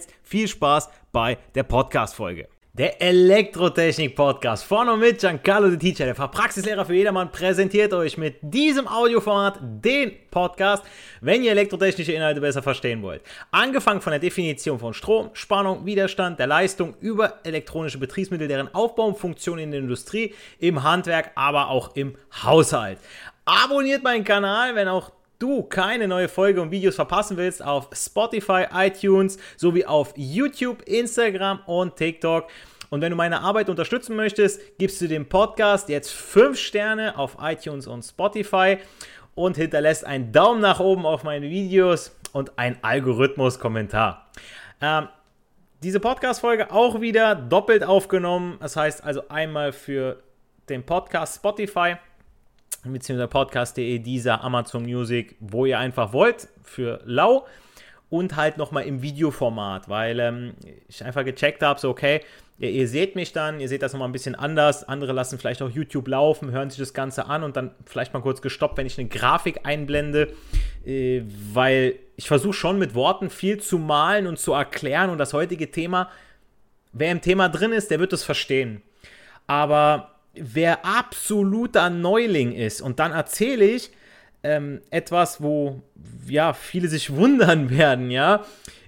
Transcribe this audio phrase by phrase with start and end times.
[0.00, 2.48] jetzt viel Spaß bei der Podcast-Folge.
[2.72, 8.36] Der Elektrotechnik-Podcast von und mit Giancarlo De Teacher, der Fachpraxislehrer für jedermann, präsentiert euch mit
[8.40, 10.84] diesem Audioformat den Podcast,
[11.20, 13.22] wenn ihr elektrotechnische Inhalte besser verstehen wollt.
[13.50, 19.08] Angefangen von der Definition von Strom, Spannung, Widerstand, der Leistung über elektronische Betriebsmittel, deren Aufbau
[19.08, 22.98] und Funktion in der Industrie, im Handwerk, aber auch im Haushalt.
[23.44, 25.10] Abonniert meinen Kanal, wenn auch
[25.40, 31.60] du keine neue Folge und Videos verpassen willst, auf Spotify, iTunes sowie auf YouTube, Instagram
[31.66, 32.46] und TikTok.
[32.90, 37.38] Und wenn du meine Arbeit unterstützen möchtest, gibst du dem Podcast jetzt 5 Sterne auf
[37.40, 38.78] iTunes und Spotify
[39.34, 44.30] und hinterlässt einen Daumen nach oben auf meine Videos und ein Algorithmus-Kommentar.
[44.80, 45.08] Ähm,
[45.82, 48.58] diese Podcast-Folge auch wieder doppelt aufgenommen.
[48.60, 50.22] Das heißt also einmal für
[50.68, 51.96] den Podcast Spotify
[52.84, 57.46] beziehungsweise podcast.de, dieser Amazon Music, wo ihr einfach wollt, für lau.
[58.08, 60.54] Und halt nochmal im Videoformat, weil ähm,
[60.88, 62.22] ich einfach gecheckt habe, so okay,
[62.58, 65.62] ihr, ihr, seht mich dann, ihr seht das nochmal ein bisschen anders, andere lassen vielleicht
[65.62, 68.86] auch YouTube laufen, hören sich das Ganze an und dann vielleicht mal kurz gestoppt, wenn
[68.86, 70.32] ich eine Grafik einblende,
[70.84, 71.22] äh,
[71.52, 75.70] weil ich versuche schon mit Worten viel zu malen und zu erklären und das heutige
[75.70, 76.10] Thema,
[76.92, 78.82] wer im Thema drin ist, der wird es verstehen.
[79.46, 82.80] Aber wer absoluter Neuling ist.
[82.80, 83.90] Und dann erzähle ich
[84.42, 85.82] ähm, etwas, wo
[86.26, 88.44] ja viele sich wundern werden, ja,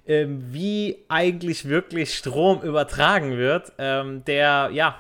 [0.06, 3.72] ähm, wie eigentlich wirklich Strom übertragen wird.
[3.78, 4.98] Ähm, der ja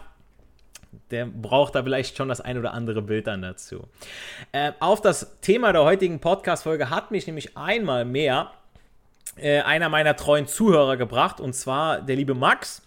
[1.10, 3.86] der braucht da vielleicht schon das ein oder andere Bild dann dazu.
[4.50, 8.50] Äh, auf das Thema der heutigen Podcast-Folge hat mich nämlich einmal mehr
[9.36, 12.82] äh, einer meiner treuen Zuhörer gebracht, und zwar der liebe Max.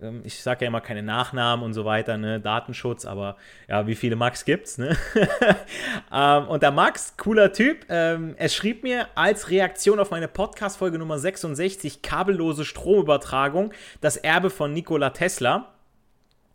[0.00, 2.40] Ähm, ich sage ja immer keine Nachnamen und so weiter, ne?
[2.40, 3.36] Datenschutz, aber
[3.68, 4.96] ja, wie viele Max gibt's, ne?
[6.12, 10.98] ähm, und der Max, cooler Typ, ähm, er schrieb mir als Reaktion auf meine Podcast-Folge
[10.98, 15.73] Nummer 66, kabellose Stromübertragung, das Erbe von Nikola Tesla.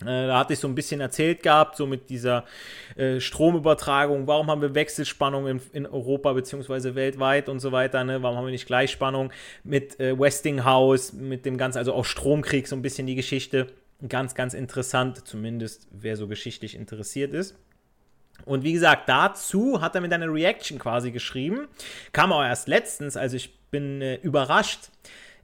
[0.01, 2.45] Äh, da hatte ich so ein bisschen erzählt gehabt, so mit dieser
[2.95, 6.95] äh, Stromübertragung, warum haben wir Wechselspannung in, in, Europa bzw.
[6.95, 8.23] weltweit und so weiter, ne?
[8.23, 9.31] warum haben wir nicht Gleichspannung
[9.63, 13.67] mit äh, Westinghouse, mit dem ganzen, also auch Stromkrieg, so ein bisschen die Geschichte.
[14.07, 17.57] Ganz, ganz interessant, zumindest wer so geschichtlich interessiert ist.
[18.45, 21.67] Und wie gesagt, dazu hat er mir eine Reaction quasi geschrieben.
[22.13, 24.89] Kam auch erst letztens, also ich bin äh, überrascht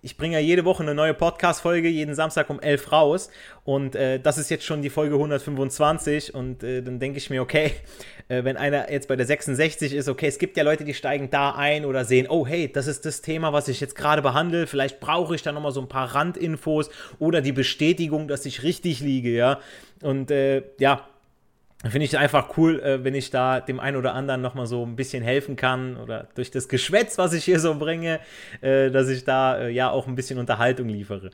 [0.06, 3.32] ich bringe ja jede Woche eine neue Podcast-Folge, jeden Samstag um 11 raus.
[3.64, 6.36] Und äh, das ist jetzt schon die Folge 125.
[6.36, 7.72] Und äh, dann denke ich mir, okay,
[8.28, 11.32] äh, wenn einer jetzt bei der 66 ist, okay, es gibt ja Leute, die steigen
[11.32, 14.68] da ein oder sehen, oh hey, das ist das Thema, was ich jetzt gerade behandle.
[14.68, 19.00] Vielleicht brauche ich da nochmal so ein paar Randinfos oder die Bestätigung, dass ich richtig
[19.00, 19.60] liege, ja.
[20.04, 21.08] Und äh, ja,
[21.92, 24.96] finde ich einfach cool, äh, wenn ich da dem einen oder anderen nochmal so ein
[24.96, 28.20] bisschen helfen kann oder durch das Geschwätz, was ich hier so bringe,
[28.62, 31.30] äh, dass ich da äh, ja auch ein bisschen Unterhaltung liefere.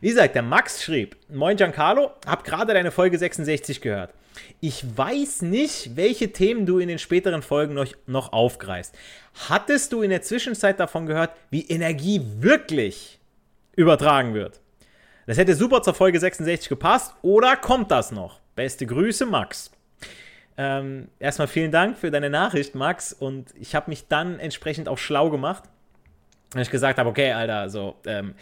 [0.00, 4.12] Wie gesagt, der Max schrieb, Moin Giancarlo, hab gerade deine Folge 66 gehört.
[4.60, 8.94] Ich weiß nicht, welche Themen du in den späteren Folgen noch, noch aufgreifst.
[9.48, 13.18] Hattest du in der Zwischenzeit davon gehört, wie Energie wirklich
[13.76, 14.60] übertragen wird?
[15.26, 18.40] Das hätte super zur Folge 66 gepasst oder kommt das noch?
[18.54, 19.71] Beste Grüße, Max.
[20.56, 23.12] Ähm, erstmal vielen Dank für deine Nachricht, Max.
[23.12, 25.64] Und ich habe mich dann entsprechend auch schlau gemacht.
[26.52, 28.34] Weil ich gesagt habe, okay, Alter, so, ähm,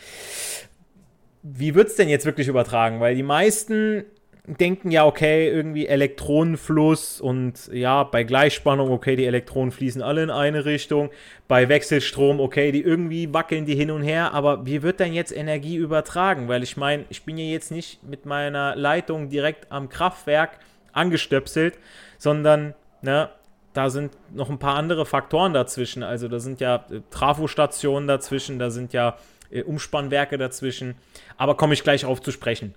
[1.43, 3.01] wie wird es denn jetzt wirklich übertragen?
[3.01, 4.05] Weil die meisten
[4.47, 10.31] denken ja, okay, irgendwie Elektronenfluss und ja, bei Gleichspannung, okay, die Elektronen fließen alle in
[10.31, 11.11] eine Richtung.
[11.47, 14.33] Bei Wechselstrom, okay, die irgendwie wackeln die hin und her.
[14.33, 16.49] Aber wie wird denn jetzt Energie übertragen?
[16.49, 20.59] Weil ich meine, ich bin ja jetzt nicht mit meiner Leitung direkt am Kraftwerk
[20.93, 21.79] angestöpselt,
[22.19, 23.31] sondern ne,
[23.73, 26.03] da sind noch ein paar andere Faktoren dazwischen.
[26.03, 29.17] Also da sind ja äh, Trafostationen dazwischen, da sind ja
[29.51, 30.97] äh, Umspannwerke dazwischen.
[31.37, 32.75] Aber komme ich gleich auf zu sprechen.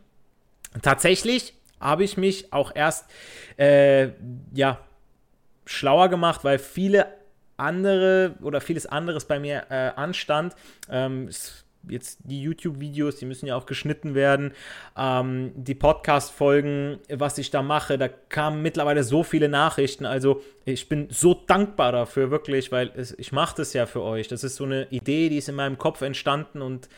[0.82, 3.06] Tatsächlich habe ich mich auch erst,
[3.58, 4.10] äh,
[4.54, 4.80] ja,
[5.66, 7.08] schlauer gemacht, weil viele
[7.58, 10.56] andere oder vieles anderes bei mir äh, anstand.
[10.90, 11.30] Ähm,
[11.90, 14.54] jetzt die YouTube-Videos, die müssen ja auch geschnitten werden.
[14.98, 20.06] Ähm, die Podcast-Folgen, was ich da mache, da kamen mittlerweile so viele Nachrichten.
[20.06, 24.28] Also ich bin so dankbar dafür, wirklich, weil es, ich mache das ja für euch.
[24.28, 26.90] Das ist so eine Idee, die ist in meinem Kopf entstanden und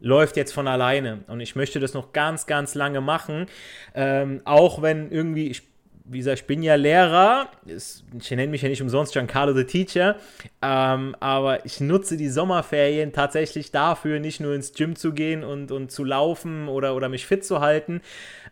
[0.00, 1.20] läuft jetzt von alleine.
[1.28, 3.46] Und ich möchte das noch ganz, ganz lange machen.
[3.94, 5.71] Ähm, auch wenn irgendwie, ich
[6.12, 7.48] wie gesagt, ich bin ja Lehrer.
[7.66, 10.16] Ich nenne mich ja nicht umsonst Giancarlo the Teacher.
[10.60, 15.72] Ähm, aber ich nutze die Sommerferien tatsächlich dafür, nicht nur ins Gym zu gehen und,
[15.72, 18.02] und zu laufen oder, oder mich fit zu halten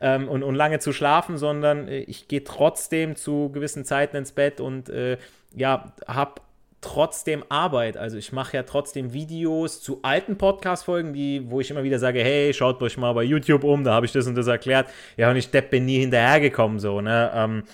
[0.00, 4.32] ähm, und, und lange zu schlafen, sondern äh, ich gehe trotzdem zu gewissen Zeiten ins
[4.32, 5.18] Bett und äh,
[5.54, 6.40] ja, habe
[6.80, 7.96] trotzdem Arbeit.
[7.96, 12.52] Also ich mache ja trotzdem Videos zu alten Podcast-Folgen, wo ich immer wieder sage, hey,
[12.54, 14.88] schaut euch mal bei YouTube um, da habe ich das und das erklärt.
[15.16, 17.30] Ja, und ich Depp bin nie hinterhergekommen, so, ne?
[17.34, 17.64] Ähm,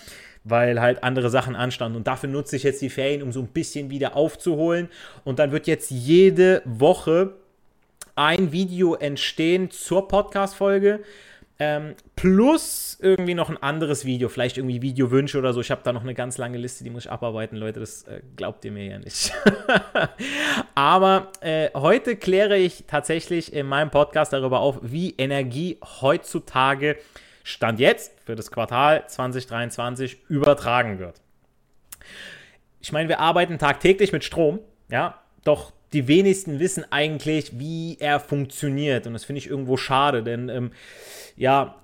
[0.49, 1.97] weil halt andere Sachen anstanden.
[1.97, 4.89] Und dafür nutze ich jetzt die Ferien, um so ein bisschen wieder aufzuholen.
[5.25, 7.35] Und dann wird jetzt jede Woche
[8.15, 11.01] ein Video entstehen zur Podcast-Folge.
[11.59, 15.63] Ähm, plus irgendwie noch ein anderes Video, vielleicht irgendwie Videowünsche oder so.
[15.63, 17.81] Ich habe da noch eine ganz lange Liste, die muss ich abarbeiten, Leute.
[17.81, 19.33] Das äh, glaubt ihr mir ja nicht.
[20.75, 26.99] Aber äh, heute kläre ich tatsächlich in meinem Podcast darüber auf, wie Energie heutzutage
[27.43, 31.23] Stand jetzt für das Quartal 2023 übertragen wird.
[32.81, 34.59] Ich meine, wir arbeiten tagtäglich mit Strom,
[34.91, 39.07] ja, doch die wenigsten wissen eigentlich, wie er funktioniert.
[39.07, 40.71] Und das finde ich irgendwo schade, denn ähm,
[41.37, 41.77] ja,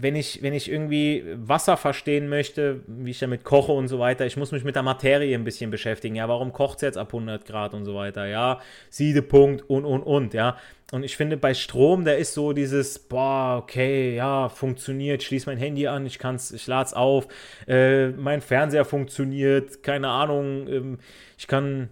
[0.00, 4.26] wenn ich, wenn ich irgendwie Wasser verstehen möchte, wie ich damit koche und so weiter,
[4.26, 6.14] ich muss mich mit der Materie ein bisschen beschäftigen.
[6.14, 8.26] Ja, warum kocht es jetzt ab 100 Grad und so weiter?
[8.26, 8.60] Ja,
[8.90, 10.56] Siedepunkt und, und, und, ja.
[10.92, 15.58] Und ich finde, bei Strom, da ist so dieses, boah, okay, ja, funktioniert, schließe mein
[15.58, 17.26] Handy an, ich kann's, ich lade es auf,
[17.66, 20.98] äh, mein Fernseher funktioniert, keine Ahnung, ähm,
[21.36, 21.90] ich kann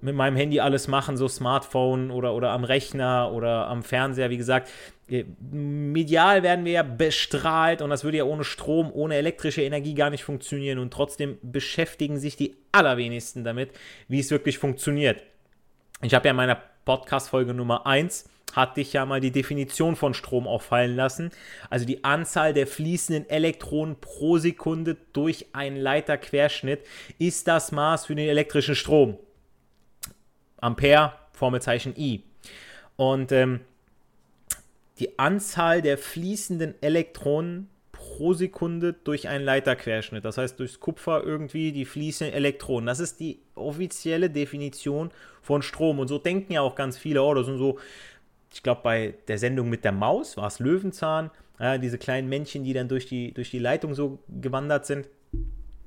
[0.00, 4.36] mit meinem Handy alles machen, so Smartphone oder, oder am Rechner oder am Fernseher, wie
[4.36, 4.70] gesagt.
[5.08, 9.94] Äh, medial werden wir ja bestrahlt und das würde ja ohne Strom, ohne elektrische Energie
[9.94, 13.70] gar nicht funktionieren und trotzdem beschäftigen sich die allerwenigsten damit,
[14.08, 15.22] wie es wirklich funktioniert.
[16.02, 20.12] Ich habe ja in meiner Podcast-Folge Nummer 1 hatte ich ja mal die Definition von
[20.14, 21.30] Strom auffallen lassen.
[21.68, 26.80] Also die Anzahl der fließenden Elektronen pro Sekunde durch einen Leiterquerschnitt
[27.18, 29.18] ist das Maß für den elektrischen Strom.
[30.60, 32.22] Ampere, Formelzeichen I.
[32.96, 33.60] Und ähm,
[34.98, 40.24] die Anzahl der fließenden Elektronen pro Sekunde durch einen Leiterquerschnitt.
[40.24, 42.86] Das heißt, durchs Kupfer irgendwie die fließenden Elektronen.
[42.86, 45.10] Das ist die offizielle Definition
[45.42, 45.98] von Strom.
[45.98, 47.78] Und so denken ja auch ganz viele, oh, das sind so,
[48.52, 52.64] ich glaube, bei der Sendung mit der Maus war es Löwenzahn, ja, diese kleinen Männchen,
[52.64, 55.08] die dann durch die, durch die Leitung so gewandert sind.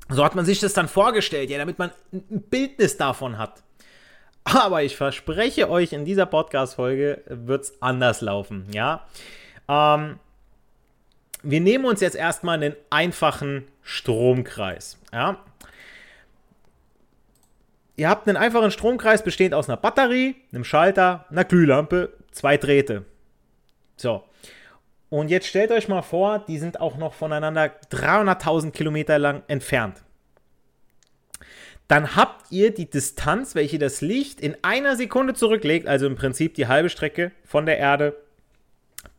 [0.09, 3.63] So hat man sich das dann vorgestellt, ja, damit man ein Bildnis davon hat.
[4.43, 9.05] Aber ich verspreche euch, in dieser Podcast-Folge wird es anders laufen, ja.
[9.67, 10.19] Ähm,
[11.43, 15.37] wir nehmen uns jetzt erstmal einen einfachen Stromkreis, ja.
[17.95, 23.05] Ihr habt einen einfachen Stromkreis bestehend aus einer Batterie, einem Schalter, einer Glühlampe, zwei Drähte.
[23.97, 24.23] So.
[25.09, 30.03] Und jetzt stellt euch mal vor, die sind auch noch voneinander 300.000 Kilometer lang entfernt
[31.93, 36.55] dann habt ihr die Distanz, welche das Licht in einer Sekunde zurücklegt, also im Prinzip
[36.55, 38.19] die halbe Strecke von der Erde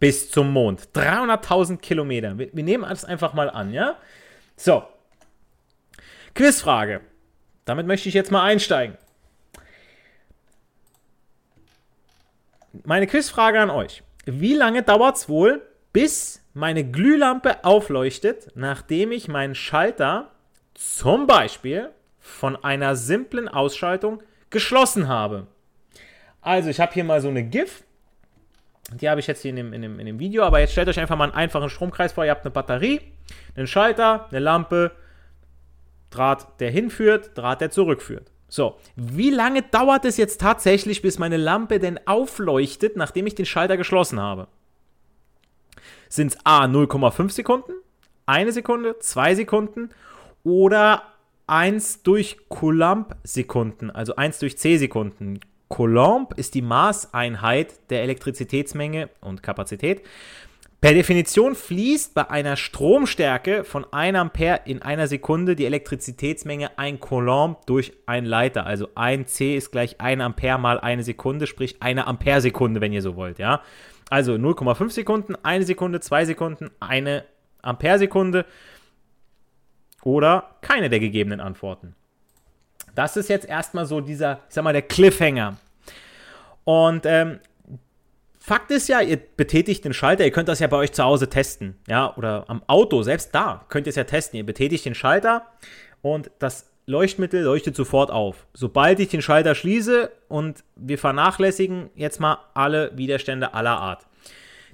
[0.00, 0.88] bis zum Mond.
[0.92, 2.36] 300.000 Kilometer.
[2.36, 3.96] Wir, wir nehmen das einfach mal an, ja?
[4.56, 4.82] So.
[6.34, 7.02] Quizfrage.
[7.64, 8.98] Damit möchte ich jetzt mal einsteigen.
[12.82, 14.02] Meine Quizfrage an euch.
[14.24, 15.62] Wie lange dauert es wohl,
[15.92, 20.32] bis meine Glühlampe aufleuchtet, nachdem ich meinen Schalter
[20.74, 21.92] zum Beispiel
[22.24, 25.46] von einer simplen Ausschaltung geschlossen habe.
[26.40, 27.84] Also ich habe hier mal so eine GIF.
[28.94, 30.42] Die habe ich jetzt hier in dem, in, dem, in dem Video.
[30.42, 32.24] Aber jetzt stellt euch einfach mal einen einfachen Stromkreis vor.
[32.24, 33.02] Ihr habt eine Batterie,
[33.56, 34.92] einen Schalter, eine Lampe,
[36.08, 38.30] Draht, der hinführt, Draht, der zurückführt.
[38.48, 43.46] So, wie lange dauert es jetzt tatsächlich, bis meine Lampe denn aufleuchtet, nachdem ich den
[43.46, 44.48] Schalter geschlossen habe?
[46.08, 47.72] Sind es A 0,5 Sekunden,
[48.24, 49.90] eine Sekunde, zwei Sekunden
[50.42, 51.02] oder
[51.46, 55.40] 1 durch Coulomb-Sekunden, also 1 durch C-Sekunden.
[55.68, 60.02] Coulomb ist die Maßeinheit der Elektrizitätsmenge und Kapazität.
[60.80, 67.00] Per Definition fließt bei einer Stromstärke von 1 Ampere in einer Sekunde die Elektrizitätsmenge 1
[67.00, 68.66] Coulomb durch einen Leiter.
[68.66, 73.00] Also 1 C ist gleich 1 Ampere mal eine Sekunde, sprich eine Ampere-Sekunde, wenn ihr
[73.00, 73.38] so wollt.
[73.38, 73.62] Ja?
[74.10, 77.24] Also 0,5 Sekunden, eine Sekunde, zwei Sekunden, eine
[77.62, 78.44] Ampere-Sekunde.
[80.04, 81.94] Oder keine der gegebenen Antworten.
[82.94, 85.56] Das ist jetzt erstmal so dieser, ich sag mal, der Cliffhanger.
[86.64, 87.40] Und ähm,
[88.38, 91.30] Fakt ist ja, ihr betätigt den Schalter, ihr könnt das ja bei euch zu Hause
[91.30, 94.36] testen, ja, oder am Auto, selbst da könnt ihr es ja testen.
[94.36, 95.46] Ihr betätigt den Schalter
[96.02, 98.46] und das Leuchtmittel leuchtet sofort auf.
[98.52, 104.06] Sobald ich den Schalter schließe und wir vernachlässigen jetzt mal alle Widerstände aller Art.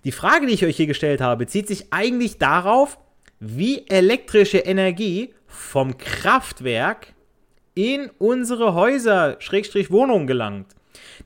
[0.03, 2.99] Die Frage, die ich euch hier gestellt habe, bezieht sich eigentlich darauf,
[3.41, 7.15] wie elektrische Energie vom Kraftwerk
[7.75, 10.75] in unsere Häuser, Schrägstrich Wohnungen gelangt.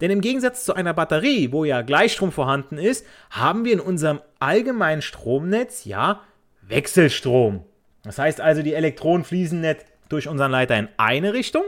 [0.00, 4.21] Denn im Gegensatz zu einer Batterie, wo ja Gleichstrom vorhanden ist, haben wir in unserem
[4.38, 6.23] allgemeinen Stromnetz ja
[6.62, 7.64] Wechselstrom.
[8.02, 11.64] Das heißt also, die Elektronen fließen nicht durch unseren Leiter in eine Richtung,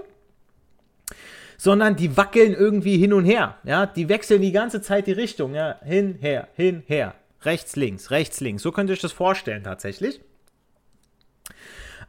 [1.56, 3.56] sondern die wackeln irgendwie hin und her.
[3.64, 5.54] Ja, die wechseln die ganze Zeit die Richtung.
[5.54, 7.14] Ja, hin, her, hin, her.
[7.42, 8.62] Rechts, links, rechts, links.
[8.62, 10.20] So könnt ihr euch das vorstellen tatsächlich.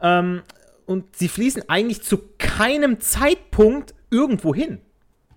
[0.01, 0.41] Ähm,
[0.85, 4.79] und sie fließen eigentlich zu keinem Zeitpunkt irgendwo hin.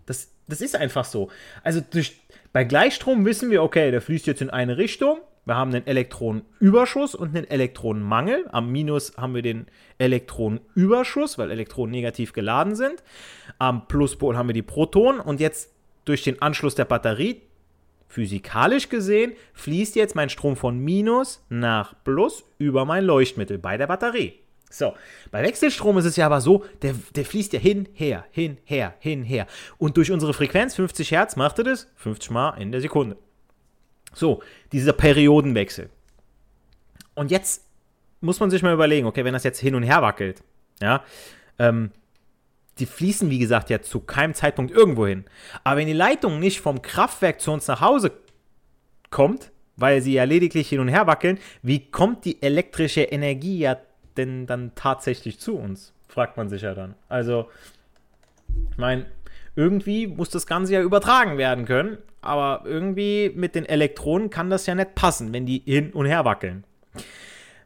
[0.07, 1.29] Das, das ist einfach so.
[1.62, 2.21] Also durch,
[2.52, 5.19] bei Gleichstrom wissen wir, okay, der fließt jetzt in eine Richtung.
[5.47, 8.47] Wir haben einen Elektronenüberschuss und einen Elektronenmangel.
[8.52, 9.67] Am Minus haben wir den
[9.99, 13.02] Elektronenüberschuss, weil Elektronen negativ geladen sind.
[13.59, 15.21] Am Pluspol haben wir die Protonen.
[15.21, 15.73] Und jetzt
[16.05, 17.43] durch den Anschluss der Batterie,
[18.07, 23.87] physikalisch gesehen, fließt jetzt mein Strom von Minus nach Plus über mein Leuchtmittel bei der
[23.87, 24.39] Batterie.
[24.73, 24.95] So,
[25.33, 28.95] bei Wechselstrom ist es ja aber so, der, der fließt ja hin, her, hin, her,
[29.00, 29.49] hin, her.
[29.79, 33.17] Und durch unsere Frequenz 50 Hertz macht er das 50 Mal in der Sekunde.
[34.15, 35.91] So, dieser Periodenwechsel.
[37.15, 37.65] Und jetzt
[38.21, 40.43] muss man sich mal überlegen, okay, wenn das jetzt hin und her wackelt,
[40.81, 41.03] ja,
[41.59, 41.91] ähm,
[42.79, 45.25] die fließen, wie gesagt, ja zu keinem Zeitpunkt irgendwo hin.
[45.65, 48.12] Aber wenn die Leitung nicht vom Kraftwerk zu uns nach Hause
[49.11, 53.77] kommt, weil sie ja lediglich hin und her wackeln, wie kommt die elektrische Energie ja
[54.17, 55.93] denn dann tatsächlich zu uns?
[56.09, 56.95] Fragt man sich ja dann.
[57.09, 57.49] Also,
[58.71, 59.07] ich meine,
[59.57, 64.67] irgendwie muss das Ganze ja übertragen werden können, aber irgendwie mit den Elektronen kann das
[64.67, 66.64] ja nicht passen, wenn die hin und her wackeln.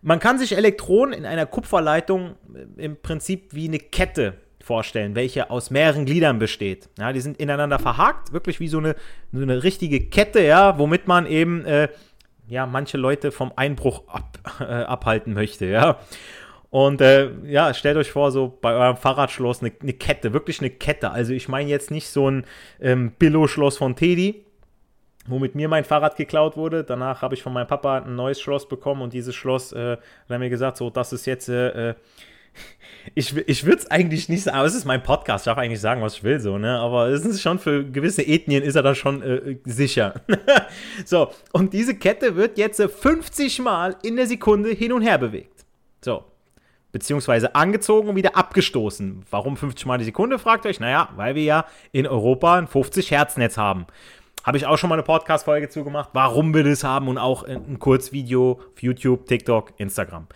[0.03, 2.35] Man kann sich Elektronen in einer Kupferleitung
[2.77, 4.35] im Prinzip wie eine Kette
[4.65, 6.89] vorstellen, welche aus mehreren Gliedern besteht.
[6.99, 8.97] Ja, die sind ineinander verhakt, wirklich wie so eine,
[9.33, 11.89] so eine richtige Kette, ja, womit man eben äh,
[12.49, 15.99] ja, manche Leute vom Einbruch ab, äh, abhalten möchte, ja.
[16.71, 20.71] Und äh, ja, stellt euch vor, so bei eurem Fahrradschloss eine, eine Kette, wirklich eine
[20.71, 21.13] Kette.
[21.13, 22.45] Also ich meine jetzt nicht so ein
[22.81, 24.45] ähm, Billo-Schloss von Teddy,
[25.29, 26.83] womit mir mein Fahrrad geklaut wurde.
[26.83, 30.01] Danach habe ich von meinem Papa ein neues Schloss bekommen und dieses Schloss, äh, hat
[30.29, 31.95] er mir gesagt, so, das ist jetzt, äh, äh
[33.15, 35.81] ich, ich würde es eigentlich nicht sagen, aber es ist mein Podcast, ich darf eigentlich
[35.81, 36.79] sagen, was ich will, so, ne?
[36.79, 40.23] Aber es ist schon für gewisse Ethnien ist er da schon äh, sicher.
[41.05, 45.65] so, und diese Kette wird jetzt 50 Mal in der Sekunde hin und her bewegt.
[46.03, 46.25] So.
[46.93, 49.25] Beziehungsweise angezogen und wieder abgestoßen.
[49.29, 50.79] Warum 50 Mal die Sekunde, fragt euch?
[50.79, 53.87] Naja, weil wir ja in Europa ein 50-Hertz-Netz haben.
[54.45, 57.79] Habe ich auch schon mal eine Podcast-Folge zugemacht, warum wir das haben und auch ein
[57.79, 60.29] Kurzvideo auf YouTube, TikTok, Instagram.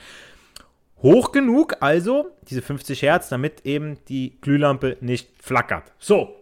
[1.02, 5.93] Hoch genug, also diese 50 Hertz, damit eben die Glühlampe nicht flackert.
[5.99, 6.35] So,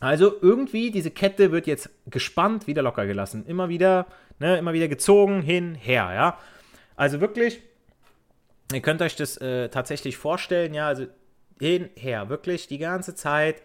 [0.00, 3.46] also irgendwie diese Kette wird jetzt gespannt, wieder locker gelassen.
[3.46, 4.06] Immer wieder,
[4.38, 6.38] ne, immer wieder gezogen, hin, her, ja.
[6.96, 7.60] Also wirklich,
[8.72, 11.06] ihr könnt euch das äh, tatsächlich vorstellen, ja, also
[11.60, 13.62] hin, her, wirklich die ganze Zeit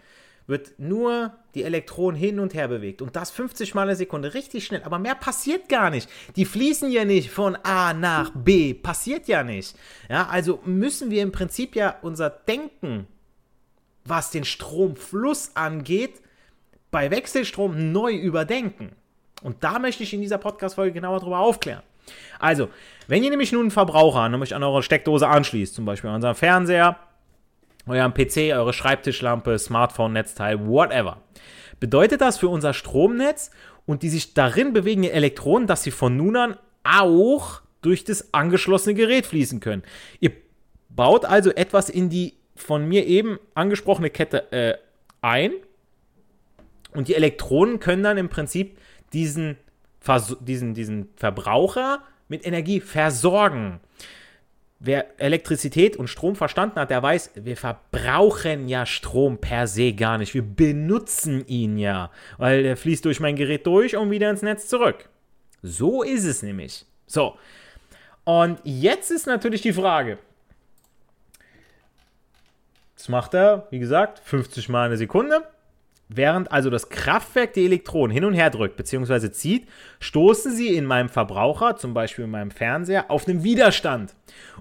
[0.47, 3.01] wird nur die Elektronen hin und her bewegt.
[3.01, 4.83] Und das 50 Mal eine Sekunde, richtig schnell.
[4.83, 6.09] Aber mehr passiert gar nicht.
[6.35, 8.73] Die fließen ja nicht von A nach B.
[8.73, 9.75] Passiert ja nicht.
[10.09, 13.07] Ja, also müssen wir im Prinzip ja unser Denken,
[14.05, 16.21] was den Stromfluss angeht,
[16.89, 18.91] bei Wechselstrom neu überdenken.
[19.41, 21.83] Und da möchte ich in dieser Podcast-Folge genauer darüber aufklären.
[22.39, 22.69] Also,
[23.07, 26.35] wenn ihr nämlich nun einen Verbraucher nämlich an eure Steckdose anschließt, zum Beispiel an unseren
[26.35, 26.97] Fernseher,
[27.87, 31.21] euren PC, eure Schreibtischlampe, Smartphone, Netzteil, whatever.
[31.79, 33.51] Bedeutet das für unser Stromnetz
[33.85, 38.93] und die sich darin bewegenden Elektronen, dass sie von nun an auch durch das angeschlossene
[38.95, 39.83] Gerät fließen können.
[40.19, 40.31] Ihr
[40.89, 44.77] baut also etwas in die von mir eben angesprochene Kette äh,
[45.21, 45.53] ein
[46.93, 48.77] und die Elektronen können dann im Prinzip
[49.13, 49.57] diesen,
[50.41, 53.79] diesen, diesen Verbraucher mit Energie versorgen
[54.83, 60.17] wer Elektrizität und Strom verstanden hat, der weiß, wir verbrauchen ja Strom per se gar
[60.17, 60.33] nicht.
[60.33, 64.67] Wir benutzen ihn ja, weil der fließt durch mein Gerät durch und wieder ins Netz
[64.67, 65.07] zurück.
[65.61, 66.85] So ist es nämlich.
[67.05, 67.37] So.
[68.23, 70.17] Und jetzt ist natürlich die Frage.
[72.95, 75.43] Das macht er, wie gesagt, 50 Mal eine Sekunde.
[76.13, 79.31] Während also das Kraftwerk die Elektronen hin und her drückt bzw.
[79.31, 79.67] zieht,
[80.01, 84.13] stoßen sie in meinem Verbraucher, zum Beispiel in meinem Fernseher, auf einen Widerstand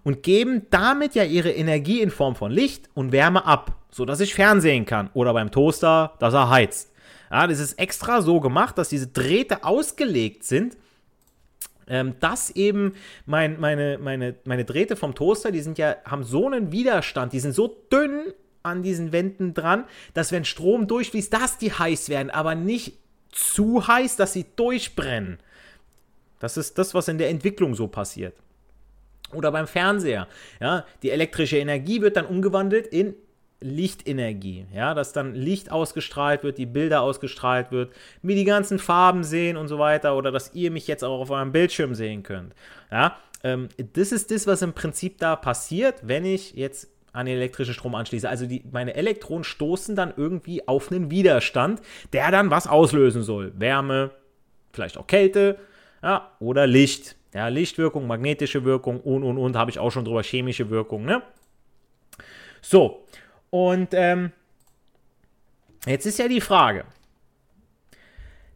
[0.04, 4.32] und geben damit ja ihre Energie in Form von Licht und Wärme ab, sodass ich
[4.32, 6.92] fernsehen kann oder beim Toaster, dass er heizt.
[7.32, 10.76] Ja, das ist extra so gemacht, dass diese Drähte ausgelegt sind,
[11.88, 12.94] ähm, dass eben
[13.26, 17.40] mein, meine, meine, meine Drähte vom Toaster, die sind ja, haben so einen Widerstand, die
[17.40, 22.30] sind so dünn an diesen Wänden dran, dass wenn Strom durchfließt, dass die heiß werden,
[22.30, 22.98] aber nicht
[23.30, 25.38] zu heiß, dass sie durchbrennen.
[26.38, 28.34] Das ist das, was in der Entwicklung so passiert.
[29.32, 30.26] Oder beim Fernseher.
[30.60, 33.14] Ja, die elektrische Energie wird dann umgewandelt in
[33.60, 39.22] Lichtenergie, ja, dass dann Licht ausgestrahlt wird, die Bilder ausgestrahlt wird, mir die ganzen Farben
[39.22, 42.54] sehen und so weiter oder dass ihr mich jetzt auch auf eurem Bildschirm sehen könnt.
[42.90, 47.36] Ja, ähm, das ist das, was im Prinzip da passiert, wenn ich jetzt an den
[47.36, 48.28] elektrischen Strom anschließe.
[48.28, 51.80] Also die, meine Elektronen stoßen dann irgendwie auf einen Widerstand,
[52.12, 53.52] der dann was auslösen soll.
[53.58, 54.10] Wärme,
[54.72, 55.58] vielleicht auch Kälte,
[56.02, 57.16] ja, oder Licht.
[57.32, 61.22] Ja, Lichtwirkung, magnetische Wirkung und und und, habe ich auch schon drüber, chemische Wirkung, ne?
[62.60, 63.06] So,
[63.50, 64.32] und ähm,
[65.86, 66.84] jetzt ist ja die Frage.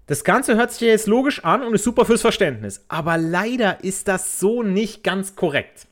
[0.06, 2.84] Das Ganze hört sich jetzt logisch an und ist super fürs Verständnis.
[2.88, 5.86] Aber leider ist das so nicht ganz korrekt.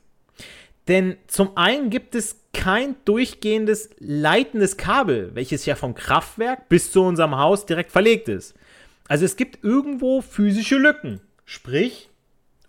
[0.87, 7.03] Denn zum einen gibt es kein durchgehendes leitendes Kabel, welches ja vom Kraftwerk bis zu
[7.03, 8.53] unserem Haus direkt verlegt ist.
[9.07, 12.09] Also es gibt irgendwo physische Lücken, sprich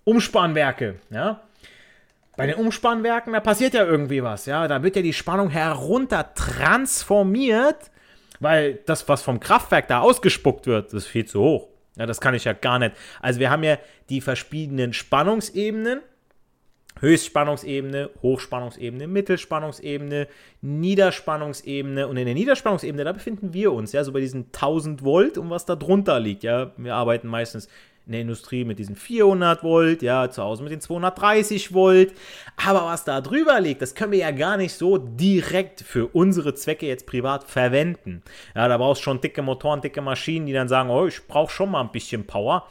[0.04, 1.40] Umspannwerke, ja.
[2.36, 4.66] Bei den Umspannwerken, da passiert ja irgendwie was, ja.
[4.66, 7.90] Da wird ja die Spannung herunter transformiert,
[8.40, 11.68] weil das, was vom Kraftwerk da ausgespuckt wird, ist viel zu hoch.
[11.96, 12.96] Ja, das kann ich ja gar nicht.
[13.22, 13.78] Also wir haben ja
[14.08, 16.00] die verschiedenen Spannungsebenen
[17.00, 20.28] Höchstspannungsebene, Hochspannungsebene, Mittelspannungsebene,
[20.62, 25.38] Niederspannungsebene und in der Niederspannungsebene, da befinden wir uns, ja, so bei diesen 1000 Volt
[25.38, 26.72] und was da drunter liegt, ja.
[26.76, 27.68] Wir arbeiten meistens
[28.06, 32.12] in der Industrie mit diesen 400 Volt, ja, zu Hause mit den 230 Volt.
[32.56, 36.54] Aber was da drüber liegt, das können wir ja gar nicht so direkt für unsere
[36.54, 38.22] Zwecke jetzt privat verwenden.
[38.54, 41.50] Ja, da brauchst du schon dicke Motoren, dicke Maschinen, die dann sagen, oh, ich brauche
[41.50, 42.68] schon mal ein bisschen Power.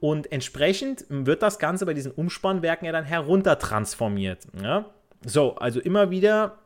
[0.00, 4.46] Und entsprechend wird das Ganze bei diesen Umspannwerken ja dann heruntertransformiert.
[4.62, 4.86] Ja?
[5.24, 6.58] So, also immer wieder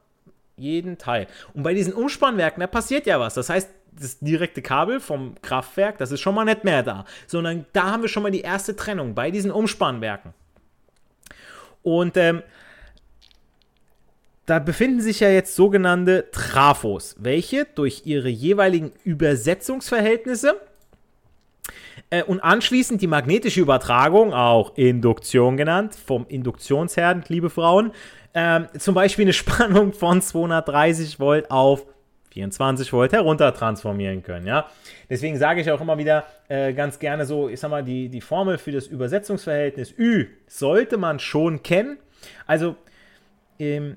[0.57, 1.27] jeden Teil.
[1.53, 3.35] Und bei diesen Umspannwerken, da passiert ja was.
[3.35, 7.05] Das heißt, das direkte Kabel vom Kraftwerk, das ist schon mal nicht mehr da.
[7.27, 10.33] Sondern da haben wir schon mal die erste Trennung bei diesen Umspannwerken.
[11.83, 12.43] Und ähm,
[14.47, 20.61] da befinden sich ja jetzt sogenannte Trafos, welche durch ihre jeweiligen Übersetzungsverhältnisse
[22.23, 27.93] und anschließend die magnetische Übertragung, auch Induktion genannt, vom Induktionsherd, liebe Frauen,
[28.35, 31.87] ähm, zum Beispiel eine Spannung von 230 Volt auf
[32.31, 34.47] 24 Volt herunter transformieren können.
[34.47, 34.67] Ja?
[35.09, 38.21] Deswegen sage ich auch immer wieder äh, ganz gerne so, ich sag mal, die, die
[38.21, 41.97] Formel für das Übersetzungsverhältnis Ü sollte man schon kennen.
[42.47, 42.75] Also,
[43.61, 43.97] ähm,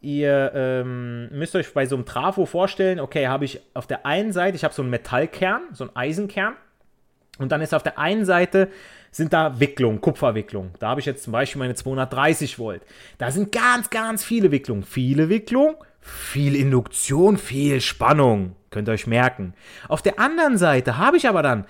[0.00, 4.32] ihr ähm, müsst euch bei so einem Trafo vorstellen, okay, habe ich auf der einen
[4.32, 6.54] Seite, ich habe so einen Metallkern, so einen Eisenkern
[7.38, 8.68] und dann ist auf der einen Seite
[9.10, 10.72] sind da Wicklungen, Kupferwicklungen.
[10.78, 12.82] Da habe ich jetzt zum Beispiel meine 230 Volt.
[13.18, 14.82] Da sind ganz, ganz viele Wicklungen.
[14.82, 18.54] Viele Wicklungen, viel Induktion, viel Spannung.
[18.70, 19.54] Könnt ihr euch merken.
[19.88, 21.64] Auf der anderen Seite habe ich aber dann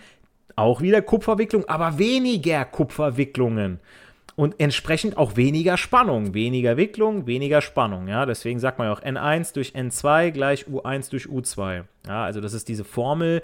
[0.56, 3.78] auch wieder Kupferwicklung, aber weniger Kupferwicklungen.
[4.34, 6.32] Und entsprechend auch weniger Spannung.
[6.34, 8.06] Weniger Wicklung, weniger Spannung.
[8.06, 11.84] Ja, deswegen sagt man ja auch N1 durch N2 gleich U1 durch U2.
[12.06, 13.42] Ja, also das ist diese Formel,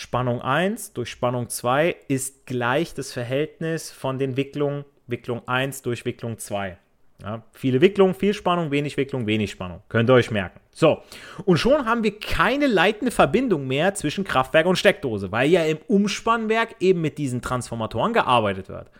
[0.00, 6.04] Spannung 1 durch Spannung 2 ist gleich das Verhältnis von den Wicklungen Wicklung 1 durch
[6.04, 6.78] Wicklung 2.
[7.20, 9.82] Ja, viele Wicklungen, viel Spannung, wenig Wicklung, wenig Spannung.
[9.88, 10.60] Könnt ihr euch merken.
[10.72, 11.02] So,
[11.46, 15.78] und schon haben wir keine leitende Verbindung mehr zwischen Kraftwerk und Steckdose, weil ja im
[15.88, 18.92] Umspannwerk eben mit diesen Transformatoren gearbeitet wird.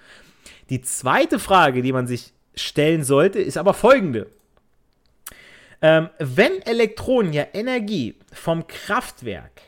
[0.68, 4.26] Die zweite Frage, die man sich stellen sollte, ist aber folgende.
[5.80, 9.62] Ähm, wenn Elektronen ja Energie vom Kraftwerk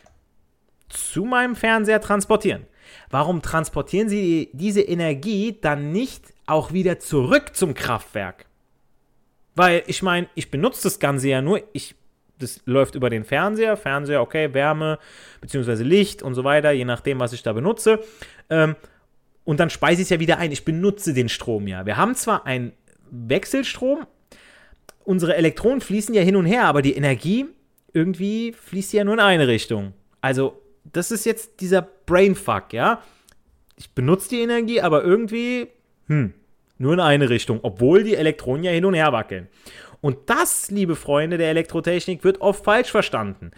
[0.90, 2.66] zu meinem Fernseher transportieren.
[3.10, 8.46] Warum transportieren Sie diese Energie dann nicht auch wieder zurück zum Kraftwerk?
[9.54, 11.94] Weil ich meine, ich benutze das Ganze ja nur, ich,
[12.38, 14.98] das läuft über den Fernseher, Fernseher, okay, Wärme
[15.40, 18.00] beziehungsweise Licht und so weiter, je nachdem, was ich da benutze.
[18.48, 18.76] Ähm,
[19.44, 20.52] und dann speise ich es ja wieder ein.
[20.52, 21.86] Ich benutze den Strom ja.
[21.86, 22.72] Wir haben zwar einen
[23.10, 24.06] Wechselstrom,
[25.04, 27.46] unsere Elektronen fließen ja hin und her, aber die Energie
[27.92, 29.94] irgendwie fließt ja nur in eine Richtung.
[30.20, 30.60] Also
[30.92, 33.02] das ist jetzt dieser Brainfuck, ja.
[33.76, 35.68] Ich benutze die Energie, aber irgendwie,
[36.06, 36.34] hm,
[36.78, 39.48] nur in eine Richtung, obwohl die Elektronen ja hin und her wackeln.
[40.00, 43.50] Und das, liebe Freunde der Elektrotechnik, wird oft falsch verstanden.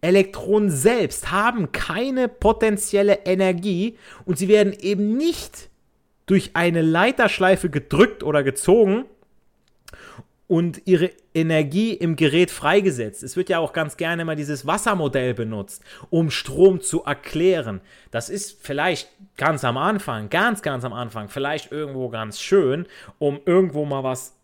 [0.00, 5.70] Elektronen selbst haben keine potenzielle Energie und sie werden eben nicht
[6.26, 9.04] durch eine Leiterschleife gedrückt oder gezogen
[10.46, 13.22] und ihre Energie im Gerät freigesetzt.
[13.22, 17.80] Es wird ja auch ganz gerne mal dieses Wassermodell benutzt, um Strom zu erklären.
[18.10, 22.86] Das ist vielleicht ganz am Anfang, ganz, ganz am Anfang, vielleicht irgendwo ganz schön,
[23.18, 24.34] um irgendwo mal was,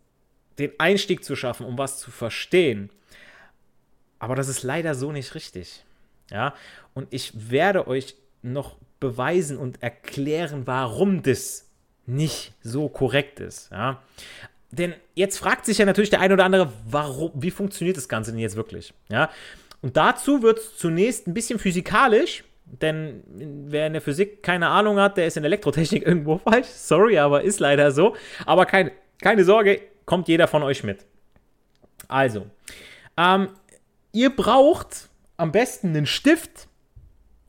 [0.59, 2.91] den Einstieg zu schaffen, um was zu verstehen.
[4.19, 5.85] Aber das ist leider so nicht richtig.
[6.31, 6.55] Ja,
[6.95, 11.67] und ich werde euch noch beweisen und erklären, warum das
[12.07, 13.71] nicht so korrekt ist.
[13.71, 14.03] Ja?
[14.73, 18.31] Denn jetzt fragt sich ja natürlich der eine oder andere, warum, wie funktioniert das Ganze
[18.31, 18.95] denn jetzt wirklich?
[19.09, 19.31] Ja?
[19.83, 24.99] Und dazu wird es zunächst ein bisschen physikalisch, denn wer in der Physik keine Ahnung
[25.01, 26.69] hat, der ist in Elektrotechnik irgendwo falsch.
[26.69, 28.15] Sorry, aber ist leider so.
[28.47, 31.05] Aber kein, keine Sorge, kommt jeder von euch mit.
[32.07, 32.47] Also,
[33.17, 33.49] ähm,
[34.13, 36.69] ihr braucht am besten einen Stift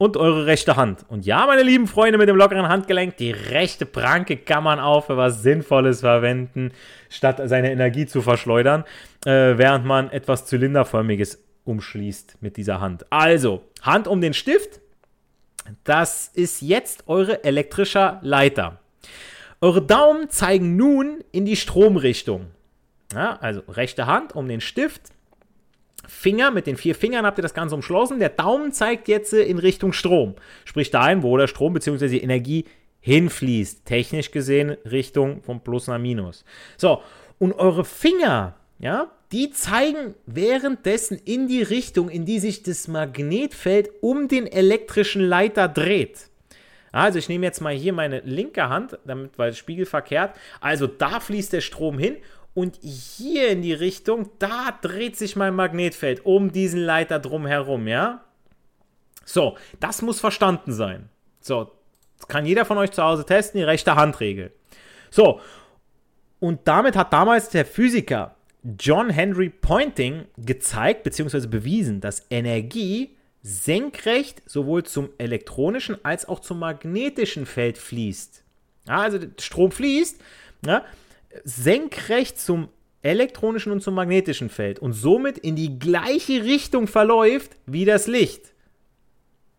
[0.02, 1.06] und eure rechte Hand.
[1.10, 5.06] Und ja, meine lieben Freunde mit dem lockeren Handgelenk, die rechte Pranke kann man auch
[5.06, 6.72] für was Sinnvolles verwenden,
[7.08, 8.84] statt seine Energie zu verschleudern,
[9.28, 13.06] äh, während man etwas Zylinderförmiges umschließt mit dieser Hand.
[13.12, 14.80] Also, Hand um den Stift.
[15.84, 18.80] Das ist jetzt eure elektrischer Leiter.
[19.62, 22.48] Eure Daumen zeigen nun in die Stromrichtung.
[23.14, 25.12] Ja, also rechte Hand um den Stift,
[26.08, 28.20] Finger, mit den vier Fingern habt ihr das Ganze umschlossen.
[28.20, 30.36] Der Daumen zeigt jetzt in Richtung Strom.
[30.66, 32.08] Sprich dahin, wo der Strom bzw.
[32.08, 32.66] die Energie
[33.02, 33.86] hinfließt.
[33.86, 36.46] Technisch gesehen Richtung vom Plus nach Minus.
[36.78, 37.02] So,
[37.40, 43.90] und eure Finger, ja, die zeigen währenddessen in die Richtung, in die sich das Magnetfeld
[44.02, 46.28] um den elektrischen Leiter dreht.
[46.92, 50.36] Also ich nehme jetzt mal hier meine linke Hand, damit, weil es spiegelverkehrt.
[50.60, 52.18] Also da fließt der Strom hin
[52.54, 58.24] und hier in die Richtung, da dreht sich mein Magnetfeld um diesen Leiter drumherum, ja?
[59.24, 61.10] So, das muss verstanden sein.
[61.40, 61.72] So,
[62.18, 64.52] das kann jeder von euch zu Hause testen, die rechte Handregel.
[65.10, 65.40] So,
[66.40, 68.36] und damit hat damals der Physiker
[68.80, 71.48] John Henry Pointing gezeigt bzw.
[71.48, 78.44] bewiesen, dass Energie senkrecht sowohl zum elektronischen als auch zum magnetischen Feld fließt.
[78.88, 80.22] Ja, also Strom fließt,
[80.66, 80.84] ja,
[81.44, 82.70] senkrecht zum
[83.02, 88.54] elektronischen und zum magnetischen Feld und somit in die gleiche Richtung verläuft wie das Licht.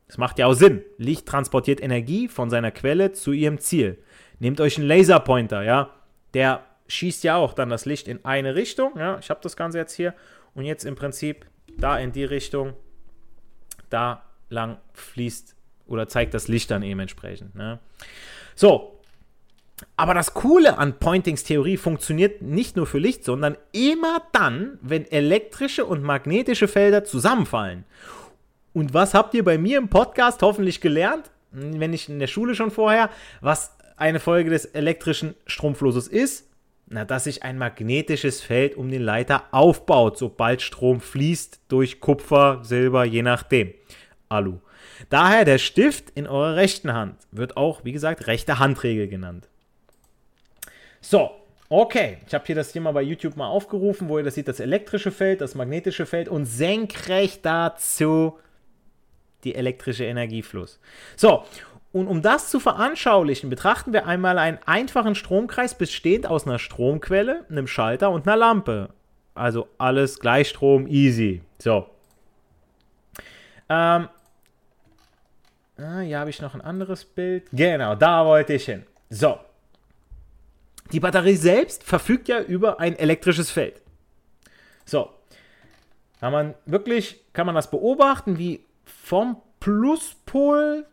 [0.06, 0.82] Das macht ja auch Sinn.
[0.98, 3.98] Licht transportiert Energie von seiner Quelle zu ihrem Ziel.
[4.38, 5.90] Nehmt euch einen Laserpointer, ja,
[6.34, 9.78] der schießt ja auch dann das Licht in eine Richtung, ja, ich habe das Ganze
[9.78, 10.14] jetzt hier
[10.54, 11.46] und jetzt im Prinzip
[11.78, 12.74] da in die Richtung,
[13.88, 15.56] da lang fließt
[15.86, 17.54] oder zeigt das Licht dann eben entsprechend.
[17.54, 17.78] Ne?
[18.54, 19.00] So,
[19.96, 25.10] aber das Coole an Pointings Theorie funktioniert nicht nur für Licht, sondern immer dann, wenn
[25.10, 27.84] elektrische und magnetische Felder zusammenfallen.
[28.72, 31.30] Und was habt ihr bei mir im Podcast hoffentlich gelernt?
[31.50, 36.48] Wenn nicht in der Schule schon vorher, was eine Folge des elektrischen Stromflusses ist?
[36.88, 42.60] Na, dass sich ein magnetisches Feld um den Leiter aufbaut, sobald Strom fließt durch Kupfer,
[42.62, 43.72] Silber, je nachdem.
[44.28, 44.58] Alu.
[45.08, 49.48] Daher der Stift in eurer rechten Hand wird auch, wie gesagt, rechte Handregel genannt.
[51.02, 51.32] So,
[51.68, 52.18] okay.
[52.26, 55.10] Ich habe hier das mal bei YouTube mal aufgerufen, wo ihr das seht, das elektrische
[55.10, 58.38] Feld, das magnetische Feld und senkrecht dazu
[59.44, 60.78] die elektrische Energiefluss.
[61.16, 61.44] So,
[61.92, 67.44] und um das zu veranschaulichen, betrachten wir einmal einen einfachen Stromkreis bestehend aus einer Stromquelle,
[67.50, 68.90] einem Schalter und einer Lampe.
[69.34, 71.42] Also alles Gleichstrom, easy.
[71.58, 71.86] So.
[73.68, 74.08] Ähm,
[75.78, 77.44] ah, hier habe ich noch ein anderes Bild.
[77.52, 78.84] Genau, da wollte ich hin.
[79.10, 79.38] So,
[80.90, 83.80] die Batterie selbst verfügt ja über ein elektrisches Feld.
[84.84, 85.10] So,
[86.20, 90.86] kann man wirklich, kann man das beobachten, wie vom Pluspol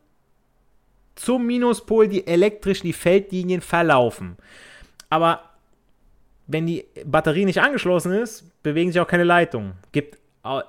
[1.15, 4.37] zum Minuspol die elektrischen, die Feldlinien verlaufen.
[5.09, 5.43] Aber
[6.47, 9.73] wenn die Batterie nicht angeschlossen ist, bewegen sich auch keine Leitungen.
[9.91, 10.17] Gibt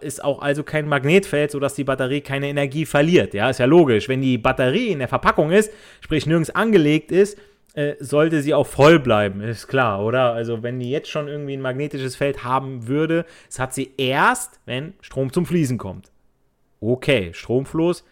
[0.00, 3.34] ist auch also kein Magnetfeld, sodass die Batterie keine Energie verliert.
[3.34, 4.08] Ja, ist ja logisch.
[4.08, 7.38] Wenn die Batterie in der Verpackung ist, sprich nirgends angelegt ist,
[7.74, 10.32] äh, sollte sie auch voll bleiben, ist klar, oder?
[10.32, 14.60] Also wenn die jetzt schon irgendwie ein magnetisches Feld haben würde, das hat sie erst,
[14.66, 16.10] wenn Strom zum Fließen kommt.
[16.80, 18.04] Okay, Stromfluss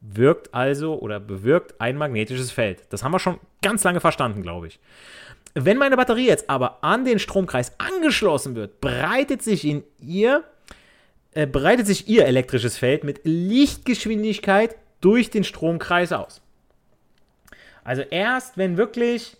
[0.00, 2.82] wirkt also oder bewirkt ein magnetisches Feld.
[2.90, 4.80] Das haben wir schon ganz lange verstanden, glaube ich.
[5.54, 10.44] Wenn meine Batterie jetzt aber an den Stromkreis angeschlossen wird, breitet sich in ihr
[11.34, 16.41] äh, breitet sich ihr elektrisches Feld mit Lichtgeschwindigkeit durch den Stromkreis aus.
[17.84, 19.36] Also erst, wenn wirklich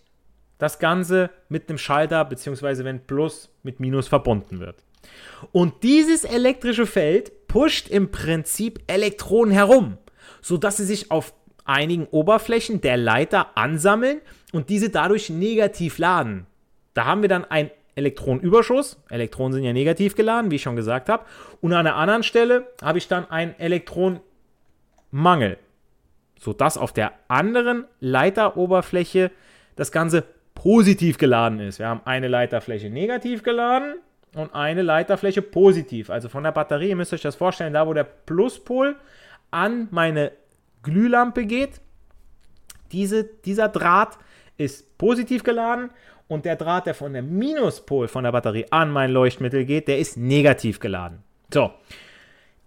[0.59, 4.85] das Ganze mit einem Schalter, beziehungsweise wenn Plus mit Minus verbunden wird.
[5.51, 9.99] Und dieses elektrische Feld pusht im Prinzip Elektronen herum,
[10.41, 14.21] sodass sie sich auf einigen Oberflächen der Leiter ansammeln
[14.53, 16.47] und diese dadurch negativ laden.
[16.95, 19.03] Da haben wir dann einen Elektronenüberschuss.
[19.11, 21.25] Elektronen sind ja negativ geladen, wie ich schon gesagt habe.
[21.61, 25.59] Und an einer anderen Stelle habe ich dann einen Elektronenmangel,
[26.43, 29.31] sodass auf der anderen Leiteroberfläche
[29.77, 30.25] das Ganze
[30.57, 31.79] positiv geladen ist.
[31.79, 33.95] Wir haben eine Leiterfläche negativ geladen
[34.35, 36.11] und eine Leiterfläche positiv.
[36.11, 38.97] Also von der Batterie, ihr müsst euch das vorstellen, da wo der Pluspol
[39.53, 40.33] an meine
[40.83, 41.81] Glühlampe geht,
[42.91, 44.19] diese, dieser Draht
[44.57, 45.91] ist positiv geladen
[46.27, 50.01] und der Draht, der von der Minuspol von der Batterie an mein Leuchtmittel geht, der
[50.01, 51.23] ist negativ geladen.
[51.55, 51.71] So,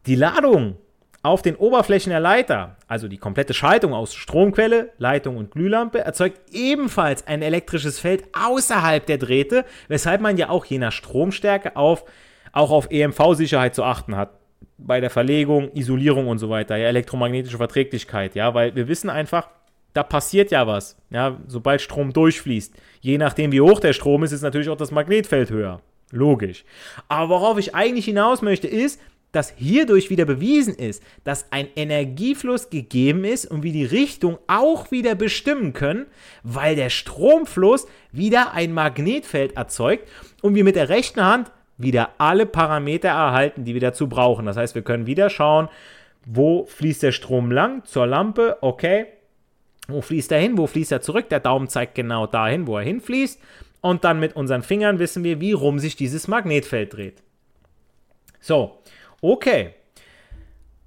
[0.06, 0.78] die Ladung
[1.26, 6.40] auf den Oberflächen der Leiter, also die komplette Schaltung aus Stromquelle, Leitung und Glühlampe, erzeugt
[6.54, 12.06] ebenfalls ein elektrisches Feld außerhalb der Drähte, weshalb man ja auch je nach Stromstärke auf,
[12.52, 14.38] auch auf EMV-Sicherheit zu achten hat.
[14.78, 19.50] Bei der Verlegung, Isolierung und so weiter, ja, elektromagnetische Verträglichkeit, ja, weil wir wissen einfach,
[19.94, 22.74] da passiert ja was, ja, sobald Strom durchfließt.
[23.02, 25.82] Je nachdem, wie hoch der Strom ist, ist natürlich auch das Magnetfeld höher.
[26.12, 26.66] Logisch.
[27.08, 29.02] Aber worauf ich eigentlich hinaus möchte, ist,
[29.36, 34.92] dass hierdurch wieder bewiesen ist, dass ein Energiefluss gegeben ist und wir die Richtung auch
[34.92, 36.06] wieder bestimmen können,
[36.44, 40.08] weil der Stromfluss wieder ein Magnetfeld erzeugt
[40.42, 44.46] und wir mit der rechten Hand wieder alle Parameter erhalten, die wir dazu brauchen.
[44.46, 45.68] Das heißt, wir können wieder schauen,
[46.26, 49.08] wo fließt der Strom lang zur Lampe, okay,
[49.88, 52.84] wo fließt er hin, wo fließt er zurück, der Daumen zeigt genau dahin, wo er
[52.84, 53.40] hinfließt.
[53.82, 57.22] Und dann mit unseren Fingern wissen wir, wie rum sich dieses Magnetfeld dreht.
[58.40, 58.80] So,
[59.26, 59.74] Okay.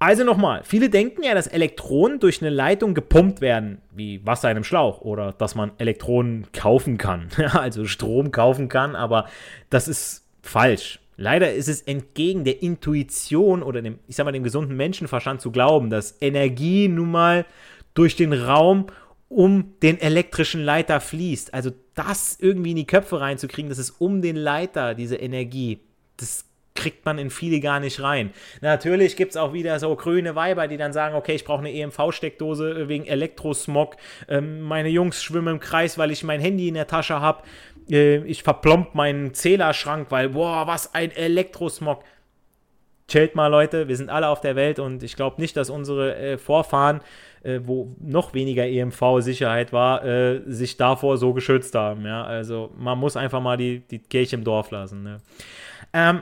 [0.01, 4.55] Also nochmal, viele denken ja, dass Elektronen durch eine Leitung gepumpt werden, wie Wasser in
[4.55, 9.27] einem Schlauch, oder dass man Elektronen kaufen kann, also Strom kaufen kann, aber
[9.69, 11.01] das ist falsch.
[11.17, 15.51] Leider ist es entgegen der Intuition oder dem, ich sag mal, dem gesunden Menschenverstand zu
[15.51, 17.45] glauben, dass Energie nun mal
[17.93, 18.87] durch den Raum
[19.27, 21.53] um den elektrischen Leiter fließt.
[21.53, 25.81] Also das irgendwie in die Köpfe reinzukriegen, dass es um den Leiter diese Energie,
[26.15, 28.31] das kriegt man in viele gar nicht rein.
[28.61, 31.73] Natürlich gibt es auch wieder so grüne Weiber, die dann sagen, okay, ich brauche eine
[31.73, 33.97] EMV-Steckdose äh, wegen Elektrosmog.
[34.27, 37.43] Ähm, meine Jungs schwimmen im Kreis, weil ich mein Handy in der Tasche habe.
[37.89, 42.03] Äh, ich verplomb meinen Zählerschrank, weil, boah, was ein Elektrosmog.
[43.07, 46.15] Chillt mal, Leute, wir sind alle auf der Welt und ich glaube nicht, dass unsere
[46.15, 47.01] äh, Vorfahren,
[47.41, 52.05] äh, wo noch weniger EMV-Sicherheit war, äh, sich davor so geschützt haben.
[52.05, 52.23] Ja?
[52.23, 55.01] Also man muss einfach mal die, die Kirche im Dorf lassen.
[55.01, 55.17] Ne?
[55.91, 56.21] Ähm,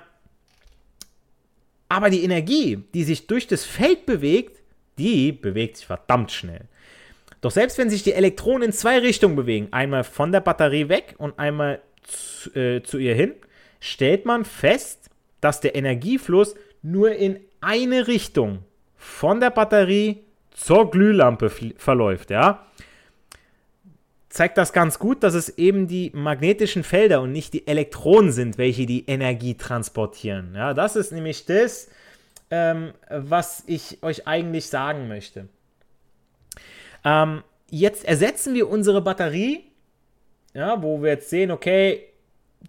[1.90, 4.62] aber die Energie, die sich durch das Feld bewegt,
[4.98, 6.62] die bewegt sich verdammt schnell.
[7.42, 11.16] Doch selbst wenn sich die Elektronen in zwei Richtungen bewegen, einmal von der Batterie weg
[11.18, 13.34] und einmal zu, äh, zu ihr hin,
[13.80, 18.60] stellt man fest, dass der Energiefluss nur in eine Richtung
[18.96, 22.67] von der Batterie zur Glühlampe verläuft, ja
[24.38, 28.60] zeigt das ganz gut, dass es eben die magnetischen Felder und nicht die Elektronen sind,
[28.60, 30.54] welche die Energie transportieren.
[30.56, 31.90] Ja, das ist nämlich das,
[32.52, 35.50] ähm, was ich euch eigentlich sagen möchte.
[37.04, 39.64] Ähm, jetzt ersetzen wir unsere Batterie,
[40.54, 42.04] ja, wo wir jetzt sehen, okay,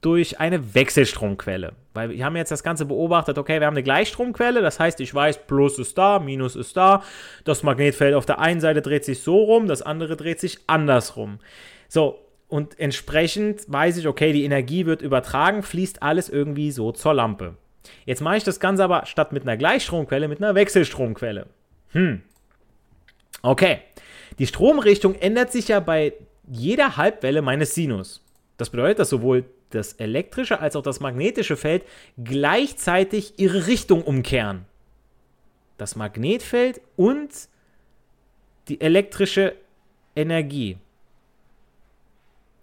[0.00, 1.74] durch eine Wechselstromquelle.
[1.98, 5.12] Weil wir haben jetzt das Ganze beobachtet, okay, wir haben eine Gleichstromquelle, das heißt, ich
[5.12, 7.02] weiß, Plus ist da, Minus ist da,
[7.42, 11.40] das Magnetfeld auf der einen Seite dreht sich so rum, das andere dreht sich andersrum.
[11.88, 17.14] So, und entsprechend weiß ich, okay, die Energie wird übertragen, fließt alles irgendwie so zur
[17.14, 17.56] Lampe.
[18.06, 21.46] Jetzt mache ich das Ganze aber statt mit einer Gleichstromquelle mit einer Wechselstromquelle.
[21.90, 22.22] Hm.
[23.42, 23.80] Okay.
[24.38, 26.12] Die Stromrichtung ändert sich ja bei
[26.48, 28.24] jeder Halbwelle meines Sinus.
[28.56, 31.84] Das bedeutet, dass sowohl das elektrische als auch das magnetische Feld
[32.22, 34.64] gleichzeitig ihre Richtung umkehren.
[35.76, 37.30] Das Magnetfeld und
[38.68, 39.54] die elektrische
[40.16, 40.78] Energie.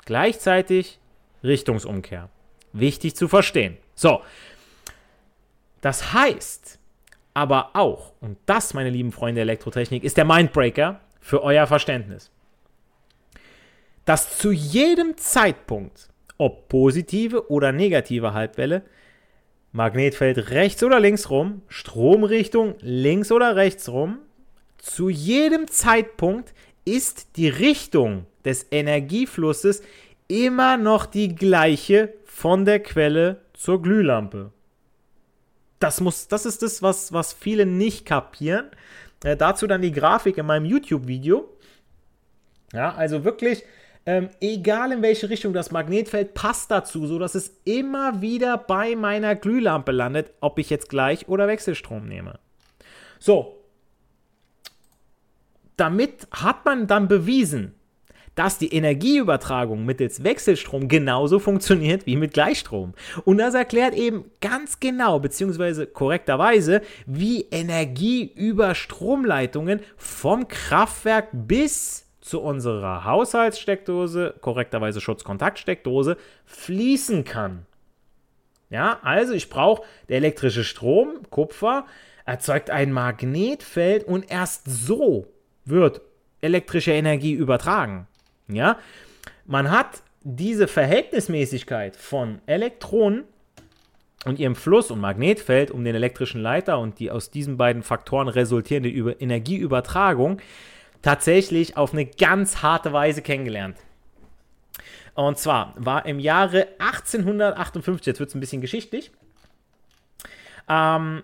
[0.06, 1.00] Gleichzeitig
[1.44, 2.30] Richtungsumkehr.
[2.74, 3.78] Wichtig zu verstehen.
[3.96, 4.22] So,
[5.82, 6.80] das heißt
[7.36, 12.32] aber auch, und das, meine lieben Freunde der Elektrotechnik, ist der Mindbreaker für euer Verständnis,
[14.06, 18.84] dass zu jedem Zeitpunkt ob positive oder negative Halbwelle,
[19.71, 24.19] Magnetfeld rechts oder links rum, Stromrichtung links oder rechts rum,
[24.78, 26.54] zu jedem Zeitpunkt
[26.86, 29.82] ist die Richtung des Energieflusses
[30.28, 34.52] immer noch die gleiche von der Quelle zur Glühlampe.
[35.80, 38.67] Das, muss, das ist das, was, was viele nicht kapieren.
[39.24, 41.50] Äh, dazu dann die Grafik in meinem YouTube-Video.
[42.74, 43.63] Ja, also wirklich
[44.06, 49.36] ähm, egal in welche Richtung das Magnetfeld passt dazu, sodass es immer wieder bei meiner
[49.36, 52.39] Glühlampe landet, ob ich jetzt Gleich- oder Wechselstrom nehme.
[53.20, 53.63] So,
[55.78, 57.74] damit hat man dann bewiesen,
[58.36, 62.94] dass die Energieübertragung mittels Wechselstrom genauso funktioniert wie mit Gleichstrom.
[63.24, 72.05] Und das erklärt eben ganz genau, beziehungsweise korrekterweise, wie Energie über Stromleitungen vom Kraftwerk bis
[72.25, 77.67] zu unserer Haushaltssteckdose, korrekterweise Schutzkontaktsteckdose, fließen kann.
[78.71, 81.85] Ja, also ich brauche der elektrische Strom, Kupfer,
[82.25, 85.27] erzeugt ein Magnetfeld und erst so
[85.65, 86.01] wird
[86.41, 88.07] elektrische Energie übertragen.
[88.47, 88.79] Ja,
[89.45, 93.25] man hat diese Verhältnismäßigkeit von Elektronen
[94.25, 98.29] und ihrem Fluss und Magnetfeld um den elektrischen Leiter und die aus diesen beiden Faktoren
[98.29, 100.41] resultierende Energieübertragung
[101.06, 103.78] tatsächlich auf eine ganz harte Weise kennengelernt.
[105.13, 109.12] Und zwar war im Jahre 1858, jetzt wird es ein bisschen geschichtlich,
[110.68, 111.22] ähm,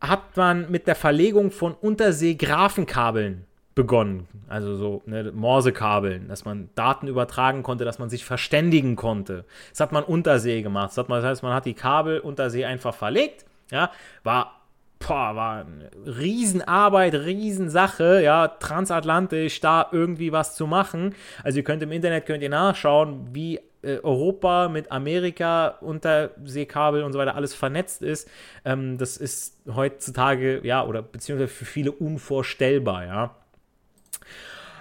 [0.00, 4.28] hat man mit der Verlegung von Unterseegrafenkabeln begonnen.
[4.48, 9.44] Also so ne, Morsekabeln, dass man Daten übertragen konnte, dass man sich verständigen konnte.
[9.70, 10.96] Das hat man untersee gemacht.
[10.96, 13.44] Das, man, das heißt, man hat die Kabel untersee einfach verlegt.
[13.72, 13.90] Ja,
[14.22, 14.59] war,
[15.00, 21.14] boah, war eine Riesenarbeit, Riesensache, ja, transatlantisch da irgendwie was zu machen.
[21.42, 27.12] Also ihr könnt im Internet könnt ihr nachschauen, wie äh, Europa mit Amerika, Unterseekabel und
[27.12, 28.28] so weiter alles vernetzt ist.
[28.64, 33.36] Ähm, das ist heutzutage, ja, oder beziehungsweise für viele unvorstellbar, ja.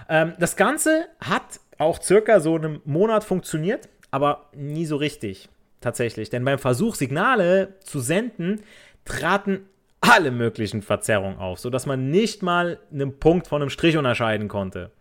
[0.09, 5.47] Ähm, das Ganze hat auch circa so einen Monat funktioniert, aber nie so richtig
[5.81, 6.29] tatsächlich.
[6.29, 8.61] Denn beim Versuch, Signale zu senden,
[9.05, 9.65] traten
[10.09, 14.91] alle möglichen Verzerrungen auf, sodass man nicht mal einen Punkt von einem Strich unterscheiden konnte.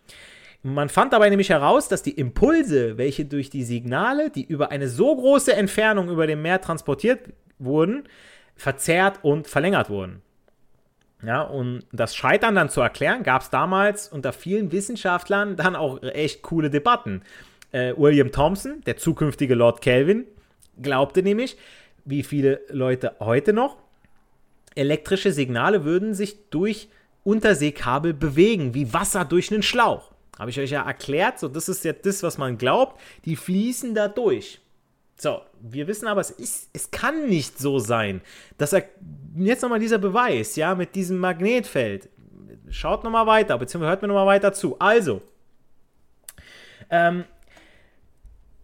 [0.63, 4.89] Man fand dabei nämlich heraus, dass die Impulse, welche durch die Signale, die über eine
[4.89, 7.21] so große Entfernung über dem Meer transportiert
[7.59, 8.05] wurden,
[8.57, 10.21] verzerrt und verlängert wurden.
[11.23, 16.03] Ja, und das Scheitern dann zu erklären, gab es damals unter vielen Wissenschaftlern dann auch
[16.03, 17.23] echt coole Debatten.
[17.73, 20.27] Äh, William Thompson, der zukünftige Lord Kelvin,
[20.81, 21.57] glaubte nämlich,
[22.05, 23.77] wie viele Leute heute noch,
[24.79, 26.89] elektrische Signale würden sich durch
[27.25, 30.13] Unterseekabel bewegen, wie Wasser durch einen Schlauch.
[30.39, 33.95] Habe ich euch ja erklärt, so das ist ja das, was man glaubt, die fließen
[33.95, 34.61] da durch.
[35.21, 38.21] So, wir wissen aber, es, ist, es kann nicht so sein.
[38.57, 38.85] Dass er,
[39.37, 42.09] jetzt nochmal dieser Beweis, ja, mit diesem Magnetfeld.
[42.71, 44.79] Schaut nochmal weiter, beziehungsweise hört mir nochmal weiter zu.
[44.79, 45.23] Also,
[46.89, 47.25] ähm,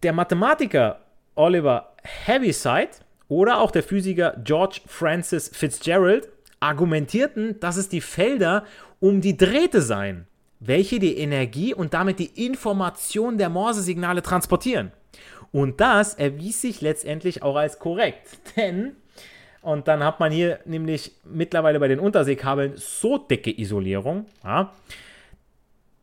[0.01, 1.01] der Mathematiker
[1.35, 2.91] Oliver Heaviside
[3.27, 8.65] oder auch der Physiker George Francis Fitzgerald argumentierten, dass es die Felder
[8.99, 10.27] um die Drähte seien,
[10.59, 14.91] welche die Energie und damit die Information der Morse-Signale transportieren.
[15.51, 18.27] Und das erwies sich letztendlich auch als korrekt.
[18.57, 18.95] Denn,
[19.61, 24.73] und dann hat man hier nämlich mittlerweile bei den Unterseekabeln so dicke Isolierung, ja,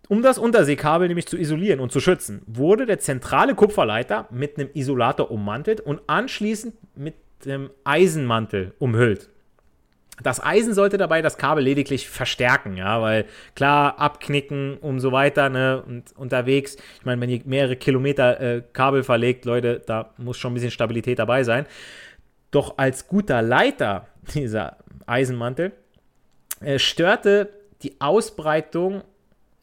[0.08, 4.68] um das Unterseekabel nämlich zu isolieren und zu schützen, wurde der zentrale Kupferleiter mit einem
[4.74, 9.30] Isolator ummantelt und anschließend mit dem Eisenmantel umhüllt.
[10.22, 15.48] Das Eisen sollte dabei das Kabel lediglich verstärken, ja, weil klar, abknicken und so weiter,
[15.48, 20.36] ne, und unterwegs, ich meine, wenn ihr mehrere Kilometer äh, Kabel verlegt, Leute, da muss
[20.36, 21.66] schon ein bisschen Stabilität dabei sein.
[22.50, 25.72] Doch als guter Leiter, dieser Eisenmantel,
[26.60, 27.48] äh, störte
[27.82, 29.02] die Ausbreitung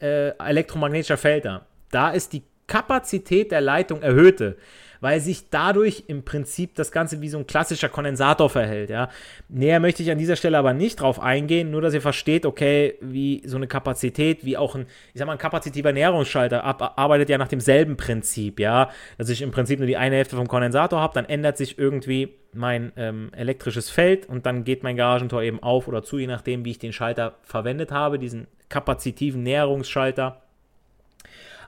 [0.00, 1.66] äh, elektromagnetischer Felder.
[1.90, 4.56] Da ist die Kapazität der Leitung erhöhte
[5.00, 8.90] weil sich dadurch im Prinzip das Ganze wie so ein klassischer Kondensator verhält.
[8.90, 9.08] Ja.
[9.48, 12.94] Näher möchte ich an dieser Stelle aber nicht drauf eingehen, nur dass ihr versteht, okay,
[13.00, 17.30] wie so eine Kapazität, wie auch ein, ich sag mal, ein kapazitiver Näherungsschalter ab, arbeitet
[17.30, 18.90] ja nach demselben Prinzip, ja.
[19.18, 22.34] Dass ich im Prinzip nur die eine Hälfte vom Kondensator habe, dann ändert sich irgendwie
[22.52, 26.64] mein ähm, elektrisches Feld und dann geht mein Garagentor eben auf oder zu, je nachdem,
[26.64, 30.40] wie ich den Schalter verwendet habe, diesen kapazitiven Näherungsschalter.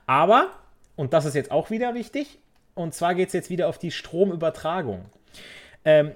[0.07, 0.49] Aber,
[0.97, 2.39] und das ist jetzt auch wieder wichtig,
[2.75, 5.05] und zwar geht es jetzt wieder auf die Stromübertragung.
[5.85, 6.13] Ähm,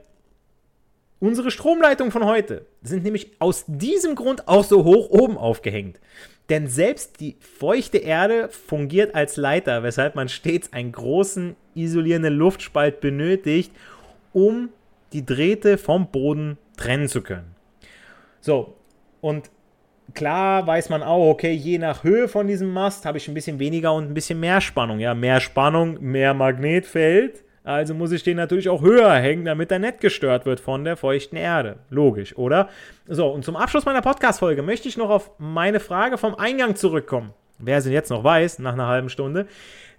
[1.21, 6.01] unsere Stromleitungen von heute sind nämlich aus diesem Grund auch so hoch oben aufgehängt.
[6.49, 13.01] Denn selbst die feuchte Erde fungiert als Leiter, weshalb man stets einen großen isolierenden Luftspalt
[13.01, 13.73] benötigt,
[14.33, 14.71] um
[15.13, 17.57] die Drähte vom Boden trennen zu können.
[18.41, 18.75] So,
[19.21, 19.51] und
[20.15, 23.59] klar weiß man auch, okay, je nach Höhe von diesem Mast habe ich ein bisschen
[23.59, 24.99] weniger und ein bisschen mehr Spannung.
[24.99, 27.45] Ja, mehr Spannung, mehr Magnetfeld.
[27.65, 30.97] Also muss ich den natürlich auch höher hängen, damit er nicht gestört wird von der
[30.97, 31.79] feuchten Erde.
[31.91, 32.69] Logisch, oder?
[33.09, 37.33] So, und zum Abschluss meiner Podcast-Folge möchte ich noch auf meine Frage vom Eingang zurückkommen.
[37.59, 39.49] Wer sie jetzt noch weiß, nach einer halben Stunde.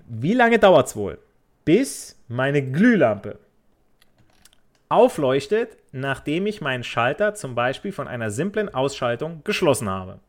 [0.07, 1.19] wie lange dauert es wohl,
[1.65, 3.39] bis meine Glühlampe
[4.89, 10.19] aufleuchtet, nachdem ich meinen Schalter zum Beispiel von einer simplen Ausschaltung geschlossen habe?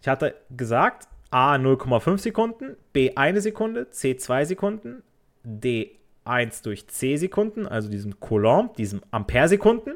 [0.00, 5.02] Ich hatte gesagt, A 0,5 Sekunden, B 1 Sekunde, C 2 Sekunden,
[5.42, 9.94] D 1 durch C Sekunden, also diesem Coulomb, diesem Ampere-Sekunden,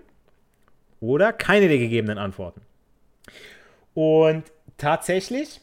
[1.01, 2.63] oder keine der gegebenen Antworten.
[3.95, 4.45] Und
[4.79, 5.61] tatsächlich,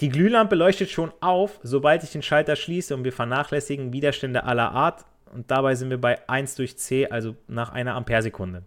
[0.00, 4.72] die Glühlampe leuchtet schon auf, sobald ich den Schalter schließe und wir vernachlässigen Widerstände aller
[4.72, 5.04] Art.
[5.34, 8.62] Und dabei sind wir bei 1 durch C, also nach einer Amperesekunde.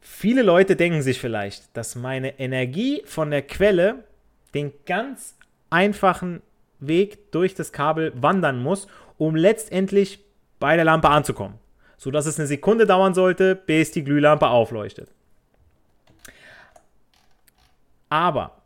[0.00, 4.04] Viele Leute denken sich vielleicht, dass meine Energie von der Quelle
[4.54, 5.36] den ganz
[5.70, 6.42] einfachen
[6.78, 10.20] Weg durch das Kabel wandern muss, um letztendlich
[10.60, 11.58] bei der Lampe anzukommen.
[11.96, 15.10] Sodass es eine Sekunde dauern sollte, bis die Glühlampe aufleuchtet.
[18.10, 18.62] Aber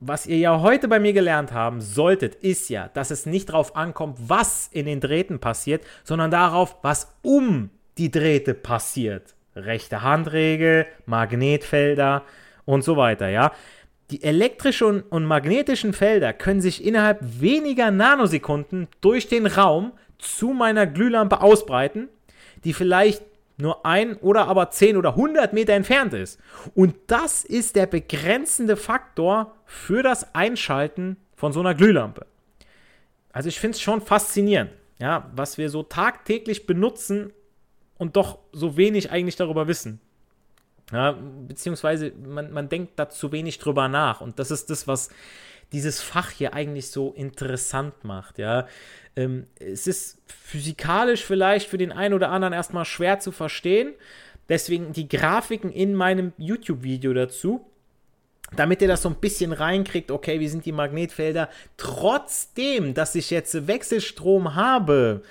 [0.00, 3.76] was ihr ja heute bei mir gelernt haben solltet, ist ja, dass es nicht darauf
[3.76, 10.86] ankommt, was in den Drähten passiert, sondern darauf, was um die Drähte passiert rechte Handregel,
[11.06, 12.22] Magnetfelder
[12.64, 13.52] und so weiter, ja.
[14.10, 20.86] Die elektrischen und magnetischen Felder können sich innerhalb weniger Nanosekunden durch den Raum zu meiner
[20.86, 22.08] Glühlampe ausbreiten,
[22.64, 23.22] die vielleicht
[23.56, 26.40] nur ein oder aber 10 oder 100 Meter entfernt ist.
[26.74, 32.26] Und das ist der begrenzende Faktor für das Einschalten von so einer Glühlampe.
[33.32, 37.32] Also ich finde es schon faszinierend, ja, was wir so tagtäglich benutzen
[37.98, 40.00] und doch so wenig eigentlich darüber wissen.
[40.92, 41.12] Ja,
[41.48, 44.20] beziehungsweise man, man denkt da zu wenig drüber nach.
[44.20, 45.10] Und das ist das, was
[45.72, 48.38] dieses Fach hier eigentlich so interessant macht.
[48.38, 48.68] Ja,
[49.16, 53.94] ähm, es ist physikalisch vielleicht für den einen oder anderen erstmal schwer zu verstehen.
[54.48, 57.64] Deswegen die Grafiken in meinem YouTube-Video dazu,
[58.54, 60.10] damit ihr das so ein bisschen reinkriegt.
[60.10, 61.48] Okay, wie sind die Magnetfelder?
[61.76, 65.22] Trotzdem, dass ich jetzt Wechselstrom habe,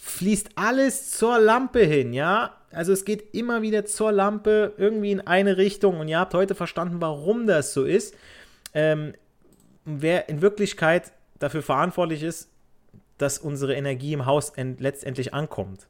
[0.00, 2.56] fließt alles zur Lampe hin, ja?
[2.72, 6.54] Also es geht immer wieder zur Lampe irgendwie in eine Richtung und ihr habt heute
[6.54, 8.14] verstanden, warum das so ist.
[8.74, 9.14] Ähm,
[9.84, 12.48] wer in Wirklichkeit dafür verantwortlich ist,
[13.18, 15.88] dass unsere Energie im Haus letztendlich ankommt.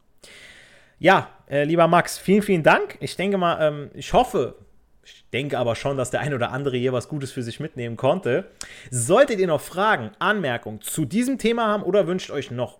[0.99, 2.97] Ja, äh, lieber Max, vielen, vielen Dank.
[3.01, 4.57] Ich denke mal, ähm, ich hoffe,
[5.05, 7.97] ich denke aber schon, dass der ein oder andere hier was Gutes für sich mitnehmen
[7.97, 8.51] konnte.
[8.91, 12.80] Solltet ihr noch Fragen, Anmerkungen zu diesem Thema haben oder wünscht euch noch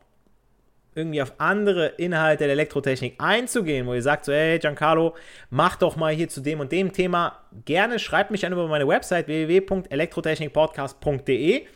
[0.95, 5.15] irgendwie auf andere Inhalte der Elektrotechnik einzugehen, wo ihr sagt so, hey Giancarlo,
[5.51, 8.87] mach doch mal hier zu dem und dem Thema, gerne schreibt mich an über meine
[8.89, 11.67] Website www.elektrotechnikpodcast.de.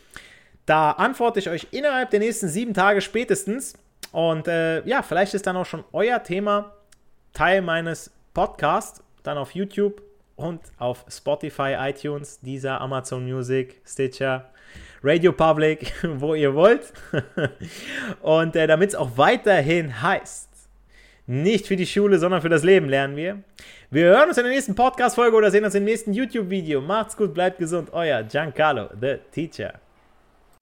[0.67, 3.73] Da antworte ich euch innerhalb der nächsten sieben Tage spätestens.
[4.13, 6.73] Und äh, ja, vielleicht ist dann auch schon euer Thema
[7.33, 10.03] Teil meines Podcasts, dann auf YouTube
[10.37, 14.51] und auf Spotify, iTunes, dieser Amazon Music, Stitcher,
[15.03, 16.93] Radio Public, wo ihr wollt.
[18.23, 20.49] Und äh, damit es auch weiterhin heißt,
[21.27, 23.43] nicht für die Schule, sondern für das Leben lernen wir.
[23.91, 26.81] Wir hören uns in der nächsten Podcast-Folge oder sehen uns im nächsten YouTube-Video.
[26.81, 27.91] Macht's gut, bleibt gesund.
[27.93, 29.84] Euer Giancarlo, the Teacher.